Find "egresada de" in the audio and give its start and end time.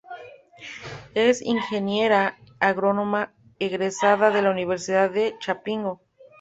3.59-4.41